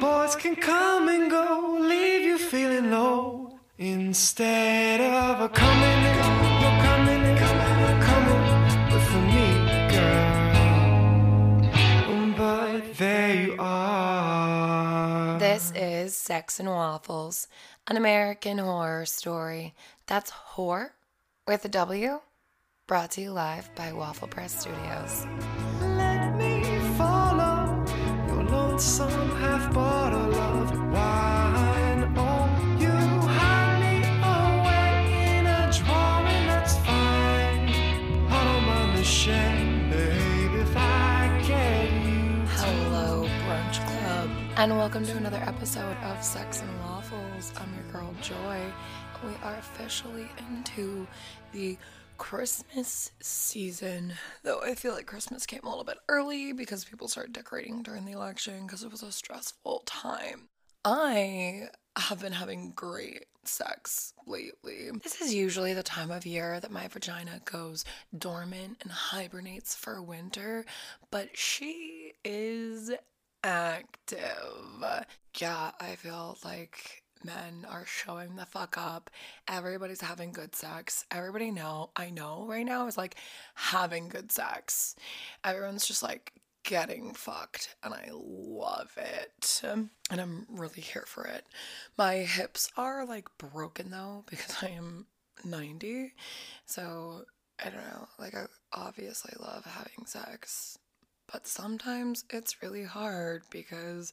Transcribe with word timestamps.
boys 0.00 0.36
can 0.36 0.54
come 0.56 1.08
and 1.08 1.30
go, 1.30 1.78
leave 1.80 2.22
you 2.22 2.38
feeling 2.38 2.90
low. 2.90 3.58
Instead 3.78 5.00
of 5.00 5.40
a 5.40 5.48
coming 5.48 6.02
you're 6.02 6.14
coming 6.82 7.36
coming, 7.36 8.00
coming 8.08 9.00
for 9.08 9.22
me, 9.34 9.46
girl. 9.92 10.38
But 12.36 12.94
there 12.94 13.34
you 13.34 13.56
are. 13.58 15.38
This 15.38 15.72
is 15.74 16.16
Sex 16.16 16.60
and 16.60 16.68
Waffles, 16.68 17.48
an 17.86 17.96
American 17.96 18.58
horror 18.58 19.06
story. 19.06 19.74
That's 20.06 20.30
whore 20.30 20.90
with 21.46 21.64
a 21.64 21.68
W, 21.68 22.20
brought 22.86 23.12
to 23.12 23.20
you 23.20 23.32
live 23.32 23.74
by 23.74 23.92
Waffle 23.92 24.28
Press 24.28 24.60
Studios. 24.60 25.26
And 44.58 44.76
welcome 44.76 45.06
to 45.06 45.16
another 45.16 45.40
episode 45.46 45.96
of 45.98 46.20
Sex 46.20 46.62
and 46.62 46.80
Waffles. 46.80 47.52
I'm 47.58 47.72
your 47.76 47.92
girl 47.92 48.12
Joy. 48.20 48.60
We 49.24 49.30
are 49.44 49.54
officially 49.54 50.26
into 50.48 51.06
the 51.52 51.78
Christmas 52.16 53.12
season, 53.20 54.14
though 54.42 54.60
I 54.60 54.74
feel 54.74 54.94
like 54.94 55.06
Christmas 55.06 55.46
came 55.46 55.60
a 55.62 55.68
little 55.68 55.84
bit 55.84 55.98
early 56.08 56.52
because 56.52 56.84
people 56.84 57.06
started 57.06 57.34
decorating 57.34 57.84
during 57.84 58.04
the 58.04 58.10
election 58.10 58.66
because 58.66 58.82
it 58.82 58.90
was 58.90 59.04
a 59.04 59.12
stressful 59.12 59.84
time. 59.86 60.48
I 60.84 61.68
have 61.96 62.20
been 62.20 62.32
having 62.32 62.72
great 62.72 63.26
sex 63.44 64.12
lately. 64.26 64.90
This 65.04 65.20
is 65.20 65.32
usually 65.32 65.72
the 65.72 65.84
time 65.84 66.10
of 66.10 66.26
year 66.26 66.58
that 66.58 66.72
my 66.72 66.88
vagina 66.88 67.40
goes 67.44 67.84
dormant 68.16 68.78
and 68.82 68.90
hibernates 68.90 69.76
for 69.76 70.02
winter, 70.02 70.64
but 71.12 71.36
she 71.36 72.14
is 72.24 72.90
active. 73.48 74.84
Yeah, 75.38 75.70
I 75.80 75.96
feel 75.96 76.36
like 76.44 77.02
men 77.24 77.66
are 77.68 77.86
showing 77.86 78.36
the 78.36 78.44
fuck 78.44 78.76
up. 78.76 79.10
Everybody's 79.48 80.02
having 80.02 80.32
good 80.32 80.54
sex. 80.54 81.06
Everybody 81.10 81.50
know 81.50 81.90
I 81.96 82.10
know 82.10 82.46
right 82.46 82.66
now 82.66 82.86
is 82.86 82.98
like 82.98 83.16
having 83.54 84.08
good 84.08 84.30
sex. 84.30 84.94
Everyone's 85.44 85.86
just 85.86 86.02
like 86.02 86.32
getting 86.64 87.14
fucked 87.14 87.74
and 87.82 87.94
I 87.94 88.10
love 88.12 88.90
it. 88.96 89.62
And 89.64 89.90
I'm 90.10 90.46
really 90.50 90.82
here 90.82 91.04
for 91.06 91.24
it. 91.24 91.46
My 91.96 92.16
hips 92.16 92.70
are 92.76 93.06
like 93.06 93.28
broken 93.38 93.90
though 93.90 94.24
because 94.28 94.56
I 94.62 94.68
am 94.68 95.06
90. 95.44 96.12
So 96.66 97.22
I 97.64 97.70
don't 97.70 97.76
know. 97.76 98.08
Like 98.18 98.34
I 98.34 98.44
obviously 98.72 99.32
love 99.40 99.64
having 99.64 100.04
sex. 100.06 100.78
But 101.30 101.46
sometimes 101.46 102.24
it's 102.30 102.62
really 102.62 102.84
hard 102.84 103.42
because 103.50 104.12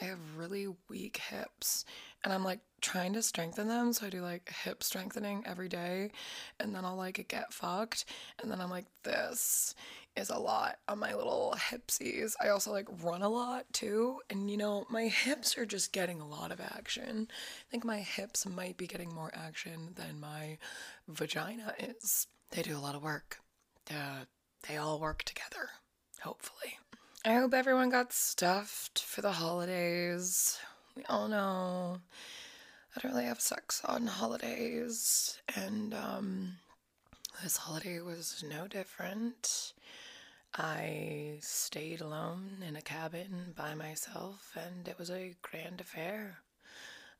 I 0.00 0.04
have 0.06 0.18
really 0.36 0.66
weak 0.88 1.18
hips 1.18 1.84
and 2.22 2.32
I'm 2.32 2.44
like 2.44 2.60
trying 2.80 3.14
to 3.14 3.22
strengthen 3.22 3.68
them. 3.68 3.92
So 3.92 4.06
I 4.06 4.10
do 4.10 4.20
like 4.20 4.50
hip 4.62 4.82
strengthening 4.82 5.42
every 5.46 5.68
day 5.68 6.10
and 6.58 6.74
then 6.74 6.84
I'll 6.84 6.96
like 6.96 7.26
get 7.28 7.52
fucked. 7.52 8.04
And 8.40 8.50
then 8.50 8.60
I'm 8.60 8.70
like, 8.70 8.86
this 9.04 9.74
is 10.16 10.28
a 10.28 10.38
lot 10.38 10.78
on 10.86 10.98
my 10.98 11.14
little 11.14 11.54
hipsies. 11.56 12.34
I 12.42 12.48
also 12.48 12.72
like 12.72 12.88
run 13.02 13.22
a 13.22 13.28
lot 13.28 13.64
too. 13.72 14.20
And 14.28 14.50
you 14.50 14.56
know, 14.58 14.86
my 14.90 15.04
hips 15.08 15.56
are 15.56 15.66
just 15.66 15.92
getting 15.92 16.20
a 16.20 16.28
lot 16.28 16.52
of 16.52 16.60
action. 16.60 17.28
I 17.30 17.70
think 17.70 17.84
my 17.84 18.00
hips 18.00 18.46
might 18.46 18.76
be 18.76 18.86
getting 18.86 19.14
more 19.14 19.32
action 19.34 19.90
than 19.94 20.20
my 20.20 20.58
vagina 21.08 21.74
is. 21.78 22.26
They 22.50 22.62
do 22.62 22.76
a 22.76 22.80
lot 22.80 22.94
of 22.94 23.02
work. 23.02 23.38
Uh, 23.90 24.24
they 24.68 24.76
all 24.76 24.98
work 24.98 25.22
together 25.22 25.70
hopefully. 26.22 26.78
I 27.24 27.34
hope 27.34 27.52
everyone 27.52 27.90
got 27.90 28.12
stuffed 28.12 29.00
for 29.00 29.20
the 29.20 29.32
holidays. 29.32 30.58
We 30.96 31.04
all 31.04 31.28
know 31.28 31.98
I 32.96 33.00
don't 33.00 33.12
really 33.12 33.26
have 33.26 33.40
sex 33.40 33.82
on 33.84 34.06
holidays, 34.06 35.38
and 35.54 35.94
um, 35.94 36.54
this 37.42 37.58
holiday 37.58 38.00
was 38.00 38.42
no 38.48 38.66
different. 38.66 39.74
I 40.56 41.38
stayed 41.40 42.00
alone 42.00 42.64
in 42.66 42.74
a 42.74 42.82
cabin 42.82 43.54
by 43.56 43.74
myself, 43.74 44.56
and 44.56 44.88
it 44.88 44.98
was 44.98 45.10
a 45.10 45.36
grand 45.42 45.80
affair. 45.80 46.38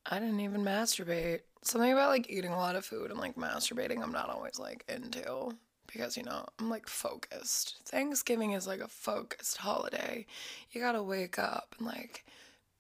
I 0.06 0.19
didn't 0.19 0.41
even 0.41 0.62
masturbate. 0.62 1.41
Something 1.62 1.93
about 1.93 2.09
like 2.09 2.28
eating 2.28 2.53
a 2.53 2.56
lot 2.56 2.75
of 2.75 2.84
food 2.84 3.10
and 3.10 3.21
like 3.21 3.37
masturbating, 3.37 4.03
I'm 4.03 4.12
not 4.12 4.31
always 4.31 4.59
like 4.59 4.84
into 4.89 5.53
because 5.93 6.17
you 6.17 6.23
know 6.23 6.45
I'm 6.59 6.69
like 6.71 6.89
focused. 6.89 7.81
Thanksgiving 7.87 8.53
is 8.53 8.67
like 8.67 8.81
a 8.81 8.89
focused 8.89 9.59
holiday. 9.59 10.27
You 10.73 10.81
gotta 10.81 11.03
wake 11.03 11.39
up 11.39 11.75
and 11.78 11.87
like 11.87 12.25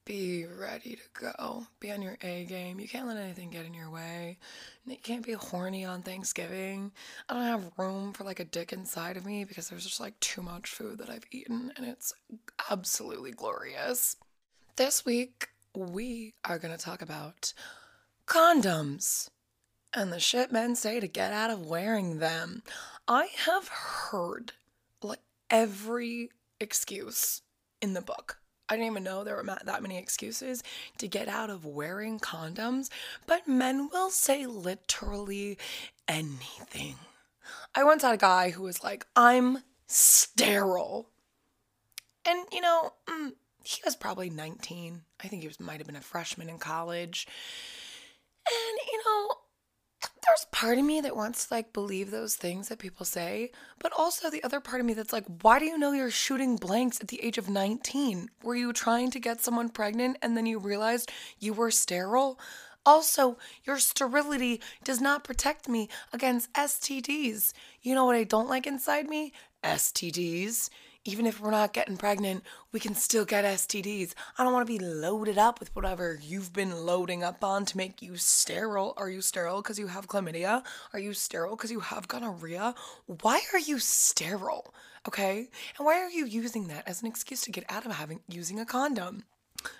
be 0.04 0.46
ready 0.46 0.96
to 0.96 1.20
go, 1.20 1.66
be 1.78 1.92
on 1.92 2.02
your 2.02 2.16
A 2.22 2.44
game. 2.44 2.80
You 2.80 2.88
can't 2.88 3.06
let 3.06 3.16
anything 3.16 3.50
get 3.50 3.66
in 3.66 3.74
your 3.74 3.90
way. 3.90 4.38
You 4.86 4.96
can't 4.96 5.24
be 5.24 5.34
horny 5.34 5.84
on 5.84 6.02
Thanksgiving. 6.02 6.90
I 7.28 7.34
don't 7.34 7.44
have 7.44 7.70
room 7.76 8.12
for 8.12 8.24
like 8.24 8.40
a 8.40 8.44
dick 8.44 8.72
inside 8.72 9.16
of 9.16 9.24
me 9.24 9.44
because 9.44 9.68
there's 9.68 9.84
just 9.84 10.00
like 10.00 10.18
too 10.20 10.42
much 10.42 10.70
food 10.70 10.98
that 10.98 11.10
I've 11.10 11.26
eaten 11.30 11.72
and 11.76 11.86
it's 11.86 12.12
absolutely 12.70 13.30
glorious. 13.30 14.16
This 14.76 15.04
week, 15.04 15.48
we 15.76 16.34
are 16.44 16.58
gonna 16.58 16.78
talk 16.78 17.02
about 17.02 17.52
condoms 18.26 19.28
and 19.92 20.12
the 20.12 20.20
shit 20.20 20.52
men 20.52 20.76
say 20.76 21.00
to 21.00 21.08
get 21.08 21.32
out 21.32 21.50
of 21.50 21.66
wearing 21.66 22.18
them. 22.18 22.62
I 23.08 23.28
have 23.46 23.68
heard 23.68 24.52
like 25.02 25.20
every 25.48 26.30
excuse 26.60 27.42
in 27.80 27.94
the 27.94 28.02
book. 28.02 28.38
I 28.68 28.74
didn't 28.74 28.92
even 28.92 29.02
know 29.02 29.24
there 29.24 29.34
were 29.34 29.58
that 29.64 29.82
many 29.82 29.98
excuses 29.98 30.62
to 30.98 31.08
get 31.08 31.26
out 31.26 31.50
of 31.50 31.64
wearing 31.64 32.20
condoms, 32.20 32.88
but 33.26 33.48
men 33.48 33.88
will 33.92 34.10
say 34.10 34.46
literally 34.46 35.58
anything. 36.06 36.94
I 37.74 37.82
once 37.82 38.02
had 38.02 38.14
a 38.14 38.18
guy 38.18 38.50
who 38.50 38.62
was 38.62 38.84
like, 38.84 39.06
I'm 39.16 39.64
sterile. 39.88 41.08
And, 42.24 42.46
you 42.52 42.60
know, 42.60 42.92
mm, 43.08 43.32
he 43.64 43.80
was 43.84 43.96
probably 43.96 44.30
19. 44.30 45.02
I 45.22 45.26
think 45.26 45.42
he 45.42 45.48
was 45.48 45.58
might 45.58 45.78
have 45.78 45.86
been 45.86 45.96
a 45.96 46.00
freshman 46.00 46.48
in 46.48 46.58
college. 46.58 47.26
And, 48.46 48.78
you 48.92 49.02
know, 49.04 49.34
there's 50.26 50.46
part 50.52 50.78
of 50.78 50.84
me 50.84 51.00
that 51.00 51.16
wants 51.16 51.46
to 51.46 51.54
like 51.54 51.72
believe 51.72 52.10
those 52.10 52.36
things 52.36 52.68
that 52.68 52.78
people 52.78 53.06
say, 53.06 53.50
but 53.78 53.92
also 53.96 54.30
the 54.30 54.42
other 54.42 54.60
part 54.60 54.80
of 54.80 54.86
me 54.86 54.94
that's 54.94 55.12
like, 55.12 55.24
why 55.42 55.58
do 55.58 55.64
you 55.64 55.78
know 55.78 55.92
you're 55.92 56.10
shooting 56.10 56.56
blanks 56.56 57.00
at 57.00 57.08
the 57.08 57.22
age 57.22 57.38
of 57.38 57.48
19? 57.48 58.30
Were 58.42 58.56
you 58.56 58.72
trying 58.72 59.10
to 59.12 59.20
get 59.20 59.40
someone 59.40 59.68
pregnant 59.68 60.18
and 60.22 60.36
then 60.36 60.46
you 60.46 60.58
realized 60.58 61.10
you 61.38 61.52
were 61.52 61.70
sterile? 61.70 62.38
Also, 62.86 63.36
your 63.64 63.78
sterility 63.78 64.60
does 64.84 65.00
not 65.00 65.24
protect 65.24 65.68
me 65.68 65.88
against 66.12 66.52
STDs. 66.54 67.52
You 67.82 67.94
know 67.94 68.06
what 68.06 68.16
I 68.16 68.24
don't 68.24 68.48
like 68.48 68.66
inside 68.66 69.08
me? 69.08 69.32
STDs 69.62 70.70
even 71.04 71.24
if 71.24 71.40
we're 71.40 71.50
not 71.50 71.72
getting 71.72 71.96
pregnant, 71.96 72.44
we 72.72 72.80
can 72.80 72.94
still 72.94 73.24
get 73.24 73.44
STDs. 73.44 74.12
I 74.36 74.44
don't 74.44 74.52
want 74.52 74.66
to 74.66 74.72
be 74.72 74.84
loaded 74.84 75.38
up 75.38 75.58
with 75.58 75.74
whatever 75.74 76.18
you've 76.22 76.52
been 76.52 76.84
loading 76.84 77.22
up 77.22 77.42
on 77.42 77.64
to 77.66 77.76
make 77.76 78.02
you 78.02 78.16
sterile. 78.16 78.92
Are 78.98 79.08
you 79.08 79.22
sterile 79.22 79.62
because 79.62 79.78
you 79.78 79.86
have 79.86 80.08
chlamydia? 80.08 80.62
Are 80.92 80.98
you 80.98 81.14
sterile 81.14 81.56
because 81.56 81.70
you 81.70 81.80
have 81.80 82.06
gonorrhea? 82.06 82.74
Why 83.06 83.40
are 83.52 83.58
you 83.58 83.78
sterile? 83.78 84.74
Okay? 85.08 85.48
And 85.78 85.86
why 85.86 85.98
are 86.00 86.10
you 86.10 86.26
using 86.26 86.68
that 86.68 86.86
as 86.86 87.00
an 87.00 87.08
excuse 87.08 87.40
to 87.42 87.50
get 87.50 87.64
out 87.70 87.86
of 87.86 87.92
having 87.92 88.20
using 88.28 88.60
a 88.60 88.66
condom? 88.66 89.24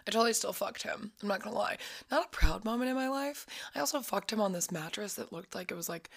I 0.06 0.10
totally 0.10 0.32
still 0.32 0.52
fucked 0.52 0.82
him. 0.82 1.12
I'm 1.23 1.28
not 1.28 1.43
gonna 1.43 1.56
lie. 1.56 1.78
Not 2.11 2.26
a 2.26 2.28
proud 2.28 2.64
moment 2.64 2.90
in 2.90 2.96
my 2.96 3.08
life. 3.08 3.46
I 3.75 3.81
also 3.81 4.00
fucked 4.00 4.32
him 4.32 4.40
on 4.40 4.52
this 4.52 4.70
mattress 4.70 5.14
that 5.14 5.32
looked 5.32 5.55
like 5.55 5.70
it 5.70 5.76
was 5.76 5.88
like 5.88 6.11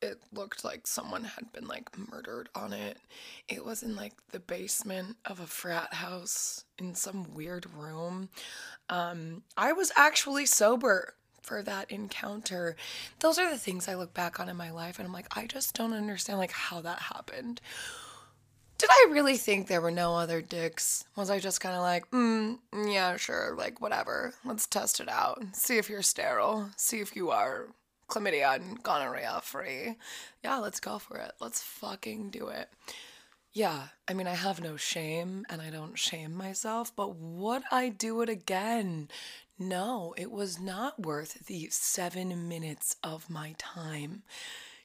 it 0.00 0.20
looked 0.32 0.64
like 0.64 0.86
someone 0.86 1.24
had 1.24 1.52
been 1.52 1.66
like 1.66 1.90
murdered 2.10 2.48
on 2.54 2.72
it. 2.72 2.98
It 3.48 3.64
was 3.64 3.82
in 3.82 3.96
like 3.96 4.14
the 4.30 4.40
basement 4.40 5.16
of 5.24 5.40
a 5.40 5.46
frat 5.46 5.94
house 5.94 6.64
in 6.78 6.94
some 6.94 7.34
weird 7.34 7.66
room. 7.76 8.28
Um, 8.88 9.42
I 9.56 9.72
was 9.72 9.92
actually 9.96 10.46
sober 10.46 11.14
for 11.42 11.62
that 11.62 11.90
encounter. 11.90 12.76
Those 13.20 13.38
are 13.38 13.50
the 13.50 13.58
things 13.58 13.88
I 13.88 13.94
look 13.94 14.14
back 14.14 14.38
on 14.40 14.48
in 14.48 14.56
my 14.56 14.70
life 14.70 14.98
and 14.98 15.06
I'm 15.06 15.12
like, 15.12 15.36
I 15.36 15.46
just 15.46 15.74
don't 15.74 15.92
understand 15.92 16.38
like 16.38 16.52
how 16.52 16.80
that 16.80 17.00
happened. 17.00 17.60
Did 18.78 18.90
I 18.90 19.08
really 19.10 19.36
think 19.36 19.68
there 19.68 19.80
were 19.80 19.92
no 19.92 20.16
other 20.16 20.40
dicks? 20.40 21.04
Was 21.14 21.30
I 21.30 21.38
just 21.38 21.60
kind 21.60 21.76
of 21.76 21.82
like, 21.82 22.10
mm, 22.10 22.58
yeah, 22.74 23.16
sure, 23.16 23.54
like 23.56 23.80
whatever. 23.80 24.34
Let's 24.44 24.66
test 24.66 24.98
it 24.98 25.08
out. 25.08 25.40
See 25.52 25.78
if 25.78 25.88
you're 25.88 26.02
sterile. 26.02 26.70
See 26.76 26.98
if 26.98 27.14
you 27.14 27.30
are 27.30 27.68
chlamydia 28.12 28.56
and 28.56 28.82
gonorrhea 28.82 29.40
free. 29.42 29.96
Yeah, 30.44 30.58
let's 30.58 30.80
go 30.80 30.98
for 30.98 31.16
it. 31.16 31.32
Let's 31.40 31.62
fucking 31.62 32.30
do 32.30 32.48
it. 32.48 32.68
Yeah, 33.54 33.88
I 34.08 34.14
mean, 34.14 34.26
I 34.26 34.34
have 34.34 34.62
no 34.62 34.76
shame 34.76 35.44
and 35.48 35.60
I 35.60 35.70
don't 35.70 35.98
shame 35.98 36.34
myself, 36.34 36.94
but 36.94 37.16
would 37.16 37.62
I 37.70 37.88
do 37.88 38.22
it 38.22 38.28
again? 38.28 39.08
No, 39.58 40.14
it 40.16 40.30
was 40.30 40.60
not 40.60 41.00
worth 41.00 41.46
the 41.46 41.68
seven 41.70 42.48
minutes 42.48 42.96
of 43.02 43.30
my 43.30 43.54
time 43.58 44.22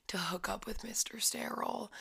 to 0.07 0.17
hook 0.17 0.49
up 0.49 0.65
with 0.65 0.83
Mr. 0.83 1.21
Sterile. 1.21 1.91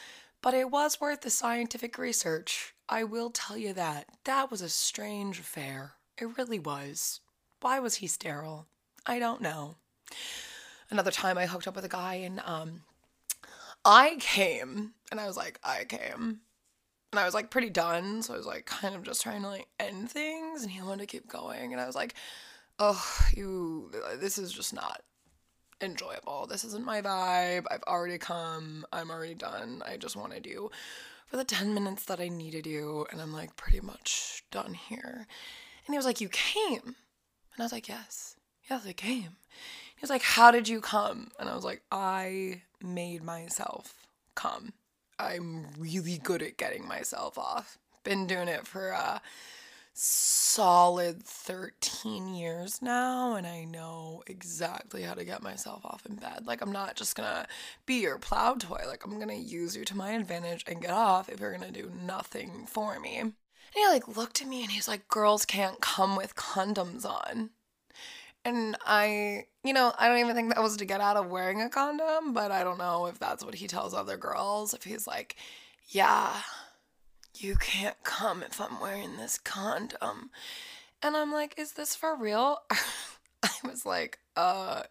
But 0.43 0.55
it 0.55 0.71
was 0.71 1.01
worth 1.01 1.23
the 1.23 1.31
scientific 1.31 1.99
research. 1.99 2.75
I 2.89 3.05
will 3.05 3.31
tell 3.31 3.57
you 3.57 3.73
that. 3.73 4.07
That 4.25 4.51
was 4.51 4.61
a 4.61 4.69
strange 4.69 5.41
affair. 5.41 5.93
It 6.19 6.37
really 6.37 6.59
was. 6.59 7.21
Why 7.61 7.79
was 7.79 7.97
he 7.97 8.07
sterile? 8.07 8.67
I 9.07 9.19
don't 9.19 9.41
know. 9.41 9.77
Another 10.91 11.11
time 11.11 11.37
I 11.37 11.47
hooked 11.47 11.67
up 11.67 11.77
with 11.77 11.85
a 11.85 11.89
guy 11.89 12.15
and 12.15 12.41
um 12.45 12.83
I 13.85 14.17
came 14.19 14.95
and 15.11 15.21
I 15.21 15.27
was 15.27 15.37
like, 15.37 15.61
I 15.63 15.85
came. 15.85 16.41
And 17.13 17.21
I 17.21 17.25
was 17.25 17.35
like 17.35 17.51
pretty 17.51 17.71
done, 17.71 18.23
so 18.23 18.35
I 18.35 18.37
was 18.37 18.47
like 18.47 18.67
kind 18.67 18.95
of 18.95 19.05
just 19.05 19.23
trying 19.23 19.43
to 19.43 19.49
like 19.49 19.69
end 19.79 20.11
things 20.11 20.63
and 20.63 20.71
he 20.73 20.83
wanted 20.83 21.01
to 21.01 21.07
keep 21.07 21.29
going 21.29 21.73
and 21.73 21.81
I 21.81 21.87
was 21.87 21.95
like, 21.95 22.15
"Oh, 22.79 23.03
you 23.35 23.91
this 24.19 24.39
is 24.39 24.53
just 24.53 24.75
not 24.75 25.03
enjoyable. 25.81 26.47
This 26.47 26.65
isn't 26.65 26.85
my 26.85 27.01
vibe. 27.03 27.65
I've 27.71 27.83
already 27.85 28.19
come. 28.19 28.87
I'm 28.93 29.11
already 29.11 29.35
done. 29.35 29.83
I 29.87 29.97
just 29.97 30.17
wanted 30.17 30.47
you 30.47 30.71
for 31.27 31.37
the 31.37 31.45
10 31.45 31.75
minutes 31.75 32.05
that 32.07 32.21
I 32.21 32.29
needed 32.29 32.67
you 32.67 33.07
and 33.11 33.21
I'm 33.21 33.33
like 33.33 33.57
pretty 33.57 33.81
much 33.81 34.45
done 34.51 34.75
here." 34.75 35.27
And 35.87 35.95
he 35.95 35.97
was 35.97 36.07
like, 36.07 36.21
"You 36.21 36.29
came." 36.29 36.83
And 36.85 37.61
I 37.61 37.63
was 37.63 37.73
like, 37.73 37.89
"Yes. 37.89 38.37
Yes, 38.69 38.85
I 38.87 38.93
came." 38.93 39.37
He 39.97 40.03
was 40.03 40.11
like, 40.11 40.23
How 40.23 40.51
did 40.51 40.69
you 40.69 40.81
come? 40.81 41.31
And 41.39 41.49
I 41.49 41.55
was 41.55 41.65
like, 41.65 41.83
I 41.91 42.63
made 42.83 43.25
myself 43.25 44.07
come. 44.35 44.73
I'm 45.19 45.67
really 45.79 46.19
good 46.19 46.43
at 46.43 46.59
getting 46.59 46.87
myself 46.87 47.39
off. 47.39 47.79
Been 48.05 48.27
doing 48.27 48.49
it 48.49 48.67
for 48.67 48.91
a 48.91 49.23
solid 49.99 51.23
13 51.23 52.35
years 52.35 52.83
now, 52.83 53.35
and 53.35 53.47
I 53.47 53.65
know 53.65 54.23
exactly 54.27 55.03
how 55.03 55.15
to 55.15 55.25
get 55.25 55.43
myself 55.43 55.87
off 55.87 56.05
in 56.05 56.17
bed. 56.17 56.47
Like, 56.47 56.61
I'm 56.61 56.71
not 56.71 56.97
just 56.97 57.17
gonna 57.17 57.47
be 57.87 58.03
your 58.03 58.19
plow 58.19 58.55
toy. 58.55 58.83
Like, 58.87 59.07
I'm 59.07 59.19
gonna 59.19 59.33
use 59.33 59.75
you 59.75 59.87
to 59.87 59.97
my 59.97 60.13
advantage 60.13 60.65
and 60.67 60.83
get 60.83 60.91
off 60.91 61.31
if 61.31 61.41
you're 61.41 61.53
gonna 61.53 61.73
do 61.73 61.91
nothing 62.05 62.67
for 62.67 63.01
me. 63.01 63.17
And 63.17 63.33
he 63.75 63.87
like 63.87 64.17
looked 64.17 64.43
at 64.43 64.49
me 64.49 64.63
and 64.63 64.71
he's 64.71 64.87
like, 64.87 65.09
Girls 65.09 65.47
can't 65.47 65.81
come 65.81 66.15
with 66.15 66.37
condoms 66.37 67.07
on. 67.07 67.51
And 68.47 68.77
I, 68.87 69.47
you 69.65 69.73
know, 69.73 69.93
I 69.99 70.07
don't 70.07 70.19
even 70.19 70.37
think 70.37 70.55
that 70.55 70.63
was 70.63 70.77
to 70.77 70.85
get 70.85 71.01
out 71.01 71.17
of 71.17 71.29
wearing 71.29 71.61
a 71.61 71.69
condom, 71.69 72.33
but 72.33 72.53
I 72.53 72.63
don't 72.63 72.79
know 72.79 73.07
if 73.07 73.19
that's 73.19 73.45
what 73.45 73.57
he 73.57 73.67
tells 73.67 73.93
other 73.93 74.17
girls. 74.17 74.73
If 74.73 74.85
he's 74.85 75.05
like, 75.05 75.35
yeah, 75.89 76.33
you 77.37 77.57
can't 77.57 78.01
come 78.05 78.45
if 78.45 78.61
I'm 78.61 78.79
wearing 78.79 79.17
this 79.17 79.37
condom. 79.37 80.31
And 81.03 81.17
I'm 81.17 81.33
like, 81.33 81.59
is 81.59 81.73
this 81.73 81.97
for 81.97 82.15
real? 82.15 82.61
I 83.43 83.51
was 83.65 83.85
like, 83.85 84.21
uh, 84.37 84.85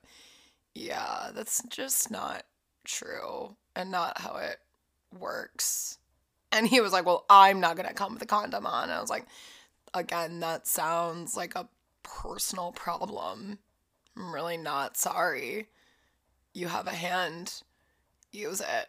yeah, 0.74 1.30
that's 1.34 1.64
just 1.70 2.12
not 2.12 2.44
true 2.84 3.56
and 3.74 3.90
not 3.90 4.20
how 4.20 4.36
it 4.36 4.58
works. 5.18 5.98
And 6.52 6.68
he 6.68 6.82
was 6.82 6.92
like, 6.92 7.06
well, 7.06 7.24
I'm 7.30 7.62
not 7.62 7.78
going 7.78 7.88
to 7.88 7.96
come 7.96 8.16
with 8.16 8.22
a 8.22 8.26
condom 8.26 8.66
on. 8.66 8.90
And 8.90 8.92
I 8.92 9.00
was 9.00 9.10
like, 9.10 9.28
again, 9.94 10.42
that 10.42 10.68
sounds 10.68 11.38
like 11.38 11.56
a 11.56 11.70
personal 12.06 12.72
problem. 12.72 13.60
I'm 14.16 14.34
really 14.34 14.58
not 14.58 14.96
sorry. 14.96 15.68
You 16.54 16.68
have 16.68 16.88
a 16.88 16.92
hand. 16.92 17.62
Use 18.32 18.62
it. 18.62 18.88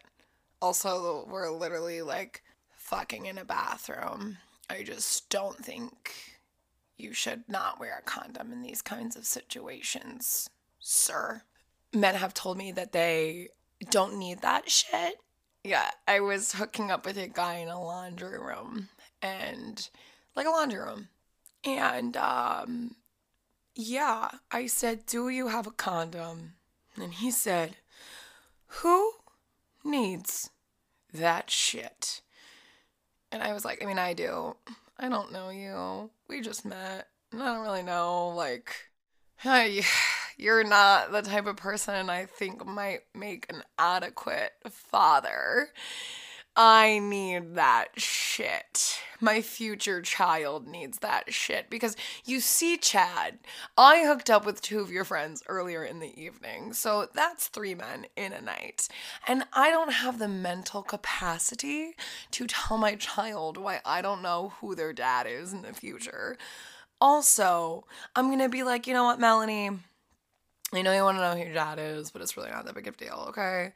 Also, 0.62 1.26
we're 1.28 1.50
literally 1.50 2.02
like 2.02 2.42
fucking 2.76 3.26
in 3.26 3.38
a 3.38 3.44
bathroom. 3.44 4.38
I 4.70 4.82
just 4.82 5.28
don't 5.30 5.64
think 5.64 6.14
you 6.96 7.12
should 7.12 7.44
not 7.48 7.78
wear 7.78 7.98
a 7.98 8.02
condom 8.02 8.52
in 8.52 8.62
these 8.62 8.82
kinds 8.82 9.16
of 9.16 9.26
situations, 9.26 10.48
sir. 10.78 11.42
Men 11.92 12.14
have 12.14 12.34
told 12.34 12.56
me 12.56 12.72
that 12.72 12.92
they 12.92 13.48
don't 13.90 14.18
need 14.18 14.40
that 14.40 14.70
shit. 14.70 15.16
Yeah, 15.62 15.90
I 16.06 16.20
was 16.20 16.52
hooking 16.52 16.90
up 16.90 17.04
with 17.04 17.18
a 17.18 17.26
guy 17.26 17.56
in 17.56 17.68
a 17.68 17.80
laundry 17.80 18.38
room 18.38 18.88
and 19.20 19.88
like 20.34 20.46
a 20.46 20.50
laundry 20.50 20.80
room. 20.80 21.08
And 21.64 22.16
um 22.16 22.94
yeah, 23.76 24.30
I 24.50 24.66
said, 24.66 25.06
Do 25.06 25.28
you 25.28 25.48
have 25.48 25.66
a 25.66 25.70
condom? 25.70 26.54
And 26.96 27.12
he 27.12 27.30
said, 27.30 27.76
Who 28.66 29.12
needs 29.84 30.50
that 31.12 31.50
shit? 31.50 32.22
And 33.30 33.42
I 33.42 33.52
was 33.52 33.64
like, 33.64 33.82
I 33.82 33.86
mean, 33.86 33.98
I 33.98 34.14
do. 34.14 34.56
I 34.98 35.10
don't 35.10 35.32
know 35.32 35.50
you. 35.50 36.10
We 36.26 36.40
just 36.40 36.64
met. 36.64 37.08
And 37.32 37.42
I 37.42 37.52
don't 37.52 37.62
really 37.62 37.82
know, 37.82 38.28
like, 38.28 38.72
you're 40.38 40.64
not 40.64 41.12
the 41.12 41.22
type 41.22 41.46
of 41.46 41.56
person 41.56 42.08
I 42.08 42.24
think 42.24 42.64
might 42.64 43.00
make 43.14 43.46
an 43.50 43.62
adequate 43.78 44.52
father. 44.70 45.68
I 46.56 47.00
need 47.00 47.54
that 47.56 48.00
shit. 48.00 48.98
My 49.20 49.42
future 49.42 50.00
child 50.00 50.66
needs 50.66 50.98
that 51.00 51.34
shit. 51.34 51.68
Because 51.68 51.96
you 52.24 52.40
see, 52.40 52.78
Chad, 52.78 53.38
I 53.76 54.04
hooked 54.06 54.30
up 54.30 54.46
with 54.46 54.62
two 54.62 54.80
of 54.80 54.90
your 54.90 55.04
friends 55.04 55.42
earlier 55.48 55.84
in 55.84 56.00
the 56.00 56.18
evening. 56.18 56.72
So 56.72 57.08
that's 57.12 57.48
three 57.48 57.74
men 57.74 58.06
in 58.16 58.32
a 58.32 58.40
night. 58.40 58.88
And 59.28 59.44
I 59.52 59.70
don't 59.70 59.92
have 59.92 60.18
the 60.18 60.28
mental 60.28 60.82
capacity 60.82 61.94
to 62.30 62.46
tell 62.46 62.78
my 62.78 62.94
child 62.94 63.58
why 63.58 63.80
I 63.84 64.00
don't 64.00 64.22
know 64.22 64.54
who 64.60 64.74
their 64.74 64.94
dad 64.94 65.26
is 65.26 65.52
in 65.52 65.60
the 65.60 65.74
future. 65.74 66.38
Also, 67.02 67.84
I'm 68.14 68.30
gonna 68.30 68.48
be 68.48 68.62
like, 68.62 68.86
you 68.86 68.94
know 68.94 69.04
what, 69.04 69.20
Melanie? 69.20 69.70
I 70.72 70.82
know 70.82 70.94
you 70.94 71.02
wanna 71.02 71.20
know 71.20 71.36
who 71.36 71.44
your 71.44 71.52
dad 71.52 71.78
is, 71.78 72.10
but 72.10 72.22
it's 72.22 72.36
really 72.36 72.50
not 72.50 72.64
that 72.64 72.74
big 72.74 72.88
of 72.88 72.94
a 72.94 72.96
deal, 72.96 73.26
okay? 73.28 73.72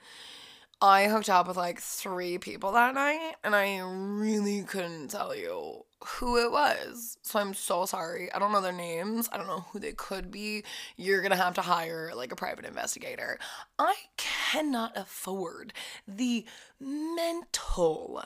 I 0.83 1.09
hooked 1.09 1.29
up 1.29 1.47
with 1.47 1.59
like 1.59 1.79
three 1.79 2.39
people 2.39 2.73
that 2.73 2.95
night 2.95 3.35
and 3.45 3.55
I 3.55 3.81
really 3.81 4.63
couldn't 4.63 5.09
tell 5.09 5.37
you 5.37 5.85
who 6.03 6.39
it 6.39 6.51
was. 6.51 7.19
So 7.21 7.39
I'm 7.39 7.53
so 7.53 7.85
sorry. 7.85 8.33
I 8.33 8.39
don't 8.39 8.51
know 8.51 8.63
their 8.63 8.73
names. 8.73 9.29
I 9.31 9.37
don't 9.37 9.47
know 9.47 9.67
who 9.71 9.79
they 9.79 9.93
could 9.93 10.31
be. 10.31 10.65
You're 10.97 11.21
to 11.33 11.37
have 11.37 11.55
to 11.57 11.61
hire 11.61 12.13
like 12.15 12.33
a 12.33 12.37
private 12.37 12.65
investigator. 12.65 13.39
I 13.79 13.95
cannot 14.17 14.97
afford 14.97 15.75
the 16.09 16.47
mental 16.81 18.23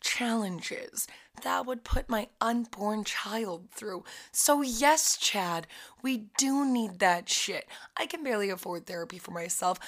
challenges 0.00 1.06
that 1.42 1.66
would 1.66 1.84
put 1.84 2.08
my 2.08 2.28
unborn 2.40 3.04
child 3.04 3.68
through. 3.70 4.04
So, 4.32 4.62
yes, 4.62 5.16
Chad, 5.16 5.66
we 6.02 6.28
do 6.36 6.64
need 6.64 6.98
that 6.98 7.28
shit. 7.28 7.66
I 7.96 8.06
can 8.06 8.22
barely 8.22 8.50
afford 8.50 8.86
therapy 8.86 9.18
for 9.18 9.30
myself, 9.30 9.78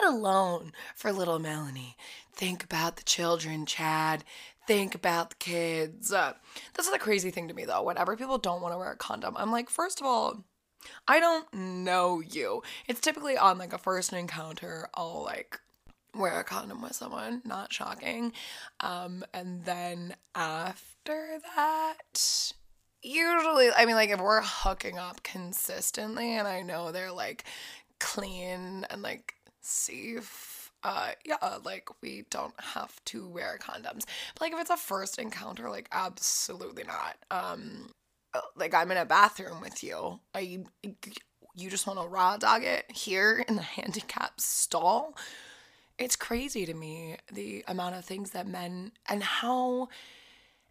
let 0.00 0.12
alone 0.12 0.72
for 0.94 1.12
little 1.12 1.38
Melanie. 1.38 1.96
Think 2.32 2.64
about 2.64 2.96
the 2.96 3.04
children, 3.04 3.66
Chad. 3.66 4.24
Think 4.66 4.94
about 4.94 5.30
the 5.30 5.36
kids. 5.36 6.12
Uh, 6.12 6.34
this 6.74 6.86
is 6.86 6.92
the 6.92 6.98
crazy 6.98 7.30
thing 7.30 7.48
to 7.48 7.54
me, 7.54 7.64
though. 7.64 7.82
Whenever 7.82 8.16
people 8.16 8.38
don't 8.38 8.62
want 8.62 8.72
to 8.72 8.78
wear 8.78 8.92
a 8.92 8.96
condom, 8.96 9.36
I'm 9.36 9.52
like, 9.52 9.68
first 9.68 10.00
of 10.00 10.06
all, 10.06 10.44
I 11.06 11.20
don't 11.20 11.52
know 11.52 12.20
you. 12.20 12.62
It's 12.86 13.00
typically 13.00 13.36
on 13.36 13.58
like 13.58 13.72
a 13.72 13.78
first 13.78 14.12
encounter, 14.12 14.88
I'll 14.94 15.22
like 15.22 15.60
wear 16.14 16.40
a 16.40 16.44
condom 16.44 16.82
with 16.82 16.94
someone, 16.94 17.42
not 17.44 17.72
shocking. 17.72 18.32
Um, 18.80 19.24
and 19.32 19.64
then 19.64 20.14
after 20.34 21.38
that, 21.56 22.52
usually, 23.02 23.70
I 23.76 23.84
mean, 23.84 23.96
like 23.96 24.10
if 24.10 24.20
we're 24.20 24.42
hooking 24.42 24.98
up 24.98 25.22
consistently 25.22 26.36
and 26.36 26.48
I 26.48 26.62
know 26.62 26.92
they're 26.92 27.12
like 27.12 27.44
clean 28.00 28.86
and 28.90 29.02
like 29.02 29.34
safe, 29.60 30.72
uh, 30.82 31.12
yeah, 31.24 31.58
like 31.64 31.88
we 32.02 32.24
don't 32.30 32.58
have 32.60 33.02
to 33.06 33.26
wear 33.28 33.58
condoms. 33.60 34.04
But 34.34 34.40
like 34.40 34.52
if 34.52 34.60
it's 34.60 34.70
a 34.70 34.76
first 34.76 35.18
encounter, 35.18 35.70
like 35.70 35.88
absolutely 35.92 36.84
not. 36.84 37.16
Um, 37.30 37.90
like 38.56 38.74
I'm 38.74 38.90
in 38.90 38.96
a 38.96 39.04
bathroom 39.04 39.60
with 39.60 39.82
you. 39.82 40.20
I, 40.34 40.64
you 41.54 41.70
just 41.70 41.86
want 41.86 42.00
to 42.00 42.06
raw 42.06 42.36
dog 42.36 42.64
it 42.64 42.90
here 42.90 43.44
in 43.48 43.56
the 43.56 43.62
handicap 43.62 44.40
stall 44.40 45.14
it's 45.98 46.16
crazy 46.16 46.66
to 46.66 46.74
me 46.74 47.16
the 47.32 47.64
amount 47.68 47.94
of 47.94 48.04
things 48.04 48.30
that 48.30 48.46
men 48.46 48.92
and 49.08 49.22
how 49.22 49.88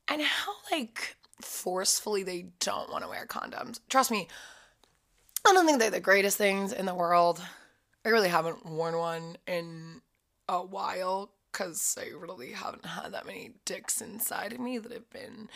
and 0.07 0.21
how 0.21 0.53
like 0.71 1.15
forcefully 1.41 2.23
they 2.23 2.47
don't 2.59 2.91
want 2.91 3.03
to 3.03 3.09
wear 3.09 3.25
condoms. 3.25 3.79
Trust 3.89 4.11
me, 4.11 4.27
I 5.47 5.53
don't 5.53 5.65
think 5.65 5.79
they're 5.79 5.89
the 5.89 5.99
greatest 5.99 6.37
things 6.37 6.71
in 6.71 6.85
the 6.85 6.95
world. 6.95 7.41
I 8.05 8.09
really 8.09 8.29
haven't 8.29 8.65
worn 8.65 8.97
one 8.97 9.37
in 9.47 10.01
a 10.49 10.61
while 10.61 11.31
because 11.51 11.97
I 11.99 12.09
really 12.17 12.51
haven't 12.51 12.85
had 12.85 13.13
that 13.13 13.25
many 13.25 13.51
dicks 13.65 14.01
inside 14.01 14.53
of 14.53 14.59
me 14.59 14.77
that 14.77 14.91
have 14.91 15.09
been 15.09 15.49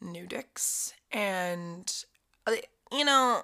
new 0.00 0.26
dicks. 0.26 0.92
And, 1.10 1.92
uh, 2.46 2.56
you 2.92 3.04
know, 3.04 3.42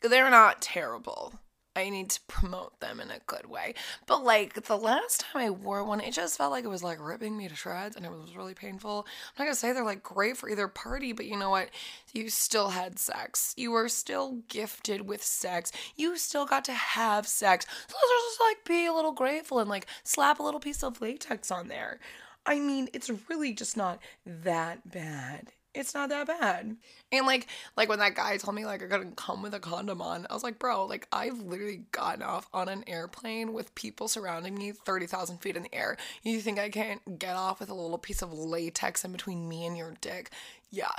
they're 0.00 0.30
not 0.30 0.62
terrible. 0.62 1.34
I 1.76 1.90
need 1.90 2.10
to 2.10 2.20
promote 2.28 2.78
them 2.80 3.00
in 3.00 3.10
a 3.10 3.18
good 3.26 3.46
way. 3.46 3.74
But 4.06 4.22
like 4.22 4.64
the 4.64 4.76
last 4.76 5.20
time 5.20 5.42
I 5.42 5.50
wore 5.50 5.84
one, 5.84 6.00
it 6.00 6.14
just 6.14 6.38
felt 6.38 6.52
like 6.52 6.64
it 6.64 6.68
was 6.68 6.84
like 6.84 6.98
ripping 7.00 7.36
me 7.36 7.48
to 7.48 7.54
shreds 7.54 7.96
and 7.96 8.04
it 8.04 8.12
was 8.12 8.36
really 8.36 8.54
painful. 8.54 9.06
I'm 9.08 9.42
not 9.42 9.44
gonna 9.46 9.56
say 9.56 9.72
they're 9.72 9.84
like 9.84 10.02
great 10.02 10.36
for 10.36 10.48
either 10.48 10.68
party, 10.68 11.12
but 11.12 11.26
you 11.26 11.36
know 11.36 11.50
what? 11.50 11.70
You 12.12 12.30
still 12.30 12.70
had 12.70 12.98
sex. 12.98 13.54
You 13.56 13.72
were 13.72 13.88
still 13.88 14.42
gifted 14.48 15.08
with 15.08 15.22
sex. 15.22 15.72
You 15.96 16.16
still 16.16 16.46
got 16.46 16.64
to 16.66 16.72
have 16.72 17.26
sex. 17.26 17.66
So 17.88 17.96
let's 17.96 18.24
just 18.26 18.40
like 18.40 18.64
be 18.64 18.86
a 18.86 18.92
little 18.92 19.12
grateful 19.12 19.58
and 19.58 19.68
like 19.68 19.86
slap 20.04 20.38
a 20.38 20.42
little 20.42 20.60
piece 20.60 20.84
of 20.84 21.00
latex 21.00 21.50
on 21.50 21.68
there. 21.68 21.98
I 22.46 22.60
mean, 22.60 22.88
it's 22.92 23.10
really 23.28 23.52
just 23.52 23.76
not 23.76 24.00
that 24.26 24.90
bad 24.90 25.52
it's 25.74 25.94
not 25.94 26.08
that 26.10 26.26
bad. 26.26 26.76
And 27.12 27.26
like 27.26 27.48
like 27.76 27.88
when 27.88 27.98
that 27.98 28.14
guy 28.14 28.36
told 28.36 28.54
me 28.54 28.64
like 28.64 28.82
I 28.82 28.86
couldn't 28.86 29.16
come 29.16 29.42
with 29.42 29.54
a 29.54 29.60
condom 29.60 30.00
on, 30.00 30.26
I 30.30 30.34
was 30.34 30.42
like, 30.42 30.58
bro, 30.58 30.86
like 30.86 31.06
I've 31.12 31.40
literally 31.40 31.84
gotten 31.92 32.22
off 32.22 32.48
on 32.52 32.68
an 32.68 32.84
airplane 32.86 33.52
with 33.52 33.74
people 33.74 34.08
surrounding 34.08 34.54
me 34.54 34.72
30,000 34.72 35.38
feet 35.38 35.56
in 35.56 35.64
the 35.64 35.74
air. 35.74 35.96
You 36.22 36.40
think 36.40 36.58
I 36.58 36.68
can't 36.68 37.18
get 37.18 37.36
off 37.36 37.60
with 37.60 37.70
a 37.70 37.74
little 37.74 37.98
piece 37.98 38.22
of 38.22 38.32
latex 38.32 39.04
in 39.04 39.12
between 39.12 39.48
me 39.48 39.66
and 39.66 39.76
your 39.76 39.94
dick? 40.00 40.30
Yeah. 40.70 40.92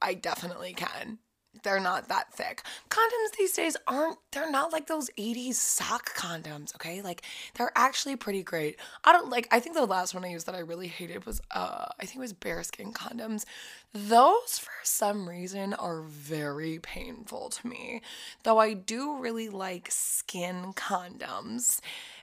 I 0.00 0.14
definitely 0.14 0.72
can 0.72 1.18
they're 1.62 1.80
not 1.80 2.08
that 2.08 2.32
thick. 2.32 2.62
Condoms 2.88 3.36
these 3.36 3.52
days 3.52 3.76
aren't, 3.86 4.18
they're 4.32 4.50
not 4.50 4.72
like 4.72 4.86
those 4.86 5.10
80s 5.18 5.54
sock 5.54 6.14
condoms, 6.14 6.74
okay? 6.76 7.02
Like, 7.02 7.22
they're 7.54 7.72
actually 7.74 8.16
pretty 8.16 8.42
great. 8.42 8.78
I 9.04 9.12
don't 9.12 9.30
like, 9.30 9.48
I 9.50 9.60
think 9.60 9.74
the 9.74 9.84
last 9.84 10.14
one 10.14 10.24
I 10.24 10.28
used 10.28 10.46
that 10.46 10.54
I 10.54 10.60
really 10.60 10.88
hated 10.88 11.26
was, 11.26 11.40
uh, 11.50 11.86
I 11.98 12.06
think 12.06 12.16
it 12.16 12.20
was 12.20 12.32
BareSkin 12.32 12.92
condoms. 12.92 13.44
Those, 13.92 14.58
for 14.58 14.70
some 14.84 15.28
reason, 15.28 15.74
are 15.74 16.02
very 16.02 16.78
painful 16.78 17.48
to 17.50 17.66
me. 17.66 18.02
Though 18.44 18.58
I 18.58 18.74
do 18.74 19.18
really 19.18 19.48
like 19.48 19.90
SKYN 19.90 20.74
condoms. 20.76 21.80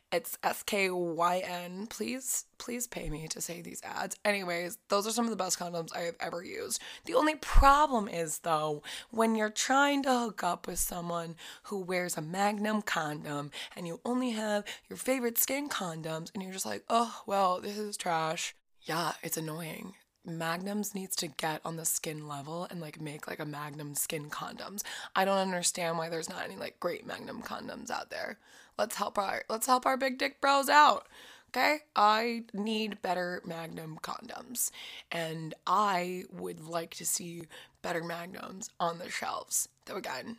It's 0.10 0.38
S 0.42 0.64
K 0.64 0.90
Y 0.90 1.40
N. 1.40 1.86
Please, 1.88 2.46
please 2.58 2.88
pay 2.88 3.10
me 3.10 3.28
to 3.28 3.42
say 3.42 3.62
these 3.62 3.82
ads. 3.84 4.16
Anyways, 4.24 4.78
those 4.88 5.06
are 5.06 5.12
some 5.12 5.26
of 5.26 5.32
the 5.32 5.36
best 5.36 5.60
condoms 5.60 5.94
I 5.94 6.02
have 6.02 6.16
ever 6.22 6.42
used. 6.42 6.82
The 7.04 7.14
only 7.14 7.36
problem 7.36 8.08
is, 8.08 8.40
though, 8.40 8.84
when 9.12 9.36
you're 9.36 9.50
trying 9.50 10.04
to 10.04 10.18
hook 10.18 10.44
up 10.44 10.66
with 10.66 10.80
someone 10.80 11.36
who 11.64 11.80
wears 11.80 12.16
a 12.16 12.22
Magnum 12.22 12.84
condom 12.84 13.52
and 13.76 13.86
you 13.86 14.00
only 14.06 14.32
have 14.32 14.64
your 14.90 14.98
favorite 14.98 15.36
SKYN 15.36 15.70
condoms 15.70 16.32
and 16.34 16.42
you're 16.42 16.54
just 16.54 16.66
like, 16.66 16.86
oh, 16.90 17.24
well, 17.26 17.60
this 17.60 17.78
is 17.78 17.98
trash. 17.98 18.56
Yeah, 18.84 19.12
it's 19.22 19.36
annoying. 19.36 19.96
Magnums 20.28 20.94
needs 20.94 21.16
to 21.18 21.28
get 21.28 21.62
on 21.64 21.78
the 21.78 21.84
SKYN 21.84 22.28
level 22.28 22.68
and 22.70 22.82
like 22.82 23.00
make 23.00 23.28
like 23.28 23.40
a 23.40 23.46
Magnum 23.46 23.96
SKYN 23.96 24.30
condoms. 24.30 24.84
I 25.16 25.26
don't 25.26 25.38
understand 25.38 25.98
why 25.98 26.10
there's 26.10 26.30
not 26.30 26.44
any 26.44 26.56
like 26.56 26.80
great 26.80 27.08
Magnum 27.08 27.42
condoms 27.42 27.90
out 27.90 28.10
there. 28.10 28.38
Let's 28.78 28.98
help 28.98 29.18
our 29.18 29.44
let's 29.50 29.68
help 29.68 29.86
our 29.86 29.98
big 29.98 30.18
dick 30.18 30.42
bros 30.42 30.70
out. 30.70 31.08
Okay? 31.50 31.80
I 31.96 32.44
need 32.54 33.02
better 33.02 33.42
Magnum 33.46 34.00
condoms. 34.04 34.72
And 35.12 35.54
I 35.66 36.26
would 36.32 36.60
like 36.60 36.94
to 36.96 37.06
see 37.06 37.44
better 37.82 38.04
Magnums 38.04 38.70
on 38.80 39.00
the 39.00 39.10
shelves. 39.10 39.70
Though 39.86 39.96
again, 39.96 40.38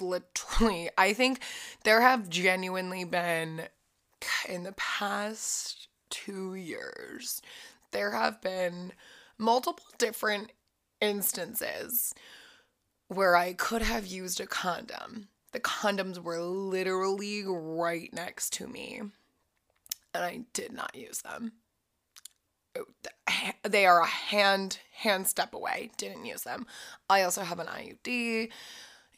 literally, 0.00 0.90
I 0.98 1.14
think 1.14 1.40
there 1.84 2.02
have 2.02 2.28
genuinely 2.28 3.04
been 3.04 3.62
in 4.48 4.64
the 4.64 4.72
past 4.72 5.88
two 6.10 6.54
years, 6.54 7.42
there 7.90 8.12
have 8.12 8.40
been 8.40 8.92
multiple 9.42 9.84
different 9.98 10.52
instances 11.00 12.14
where 13.08 13.36
I 13.36 13.52
could 13.52 13.82
have 13.82 14.06
used 14.06 14.40
a 14.40 14.46
condom 14.46 15.28
the 15.52 15.60
condoms 15.60 16.18
were 16.18 16.40
literally 16.40 17.44
right 17.46 18.12
next 18.12 18.54
to 18.54 18.66
me, 18.66 19.00
and 20.14 20.24
I 20.24 20.40
did 20.52 20.72
not 20.72 20.94
use 20.94 21.22
them. 21.22 21.52
They 23.62 23.84
are 23.84 24.00
a 24.00 24.06
hand 24.06 24.78
hand 24.94 25.26
step 25.26 25.52
away. 25.52 25.90
Didn't 25.98 26.24
use 26.24 26.42
them. 26.42 26.66
I 27.08 27.22
also 27.22 27.42
have 27.42 27.58
an 27.58 27.66
IUD. 27.66 28.48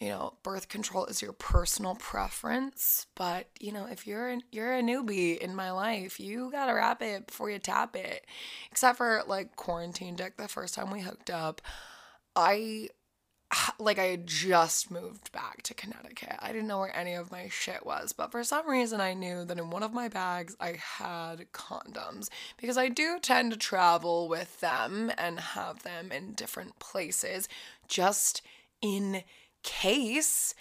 You 0.04 0.10
know, 0.10 0.34
birth 0.42 0.68
control 0.68 1.06
is 1.06 1.22
your 1.22 1.32
personal 1.32 1.94
preference, 1.94 3.06
but 3.14 3.48
you 3.58 3.72
know, 3.72 3.86
if 3.86 4.06
you're 4.06 4.28
an, 4.28 4.42
you're 4.52 4.76
a 4.76 4.82
newbie 4.82 5.38
in 5.38 5.56
my 5.56 5.70
life, 5.70 6.20
you 6.20 6.50
gotta 6.52 6.74
wrap 6.74 7.00
it 7.00 7.28
before 7.28 7.48
you 7.50 7.58
tap 7.58 7.96
it. 7.96 8.26
Except 8.70 8.98
for 8.98 9.22
like 9.26 9.56
quarantine 9.56 10.14
dick, 10.14 10.36
the 10.36 10.46
first 10.46 10.74
time 10.74 10.90
we 10.90 11.00
hooked 11.00 11.30
up, 11.30 11.62
I 12.36 12.90
like 13.78 13.98
I 13.98 14.08
had 14.08 14.26
just 14.26 14.90
moved 14.90 15.32
back 15.32 15.62
to 15.62 15.72
Connecticut. 15.72 16.36
I 16.38 16.52
didn't 16.52 16.68
know 16.68 16.80
where 16.80 16.94
any 16.94 17.14
of 17.14 17.32
my 17.32 17.48
shit 17.48 17.86
was, 17.86 18.12
but 18.12 18.30
for 18.30 18.44
some 18.44 18.68
reason 18.68 19.00
I 19.00 19.14
knew 19.14 19.46
that 19.46 19.58
in 19.58 19.70
one 19.70 19.82
of 19.82 19.94
my 19.94 20.08
bags 20.08 20.54
I 20.60 20.72
had 20.98 21.50
condoms 21.54 22.28
because 22.58 22.76
I 22.76 22.90
do 22.90 23.18
tend 23.22 23.52
to 23.52 23.58
travel 23.58 24.28
with 24.28 24.60
them 24.60 25.10
and 25.16 25.40
have 25.40 25.82
them 25.82 26.12
in 26.12 26.34
different 26.34 26.78
places 26.78 27.48
just 27.88 28.42
in 28.82 29.22
case 29.64 30.54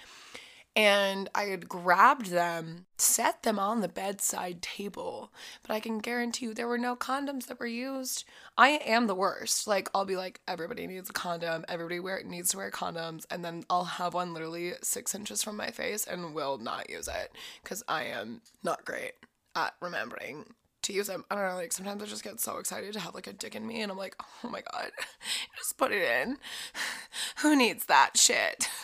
and 0.76 1.30
I 1.36 1.44
had 1.44 1.70
grabbed 1.70 2.28
them, 2.28 2.86
set 2.98 3.44
them 3.44 3.60
on 3.60 3.82
the 3.82 3.88
bedside 3.88 4.62
table, 4.64 5.32
but 5.62 5.74
I 5.74 5.80
can 5.80 6.00
guarantee 6.00 6.48
you 6.48 6.54
there 6.54 6.68
were 6.68 6.80
no 6.80 6.96
condoms 6.96 7.46
that 7.46 7.60
were 7.60 7.68
used. 7.68 8.26
I 8.58 8.70
am 8.70 9.06
the 9.06 9.14
worst. 9.14 9.68
Like 9.68 9.90
I'll 9.94 10.06
be 10.06 10.16
like, 10.16 10.42
everybody 10.48 10.88
needs 10.88 11.12
a 11.12 11.14
condom, 11.14 11.64
everybody 11.68 12.00
wear 12.00 12.24
needs 12.24 12.50
to 12.50 12.58
wear 12.58 12.72
condoms, 12.72 13.26
and 13.30 13.46
then 13.46 13.66
I'll 13.70 13.84
have 13.84 14.16
one 14.16 14.34
literally 14.34 14.74
six 14.82 15.14
inches 15.14 15.44
from 15.44 15.58
my 15.58 15.70
face 15.70 16.06
and 16.08 16.34
will 16.34 16.58
not 16.58 16.90
use 16.90 17.08
it 17.08 17.32
because 17.62 17.84
I 17.88 18.06
am 18.06 18.42
not 18.64 18.84
great 18.84 19.14
at 19.56 19.76
remembering 19.80 20.46
to 20.82 20.94
use 20.94 21.06
them. 21.06 21.24
I 21.30 21.36
don't 21.36 21.50
know, 21.50 21.56
like 21.56 21.72
sometimes 21.72 22.02
I 22.02 22.08
just 22.08 22.24
get 22.24 22.40
so 22.40 22.58
excited 22.58 22.94
to 22.94 23.00
have 23.00 23.14
like 23.14 23.28
a 23.28 23.34
dick 23.34 23.56
in 23.56 23.68
me 23.68 23.82
and 23.82 23.92
I'm 23.92 23.98
like, 23.98 24.16
oh 24.44 24.50
my 24.50 24.64
god, 24.72 24.90
just 25.58 25.78
put 25.78 25.92
it 25.92 26.02
in. 26.02 26.38
Who 27.42 27.56
needs 27.56 27.86
that 27.86 28.18
shit? 28.18 28.68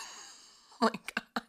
my 0.82 0.92
god. 0.92 1.44